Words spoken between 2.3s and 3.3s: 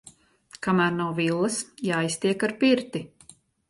ar pirti.